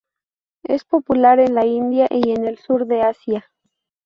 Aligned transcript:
Es 0.63 0.83
popular 0.83 1.39
en 1.39 1.53
la 1.53 1.63
India 1.67 2.07
y 2.09 2.31
en 2.31 2.45
el 2.47 2.57
sur 2.57 2.87
de 2.87 3.03
Asia. 3.03 3.45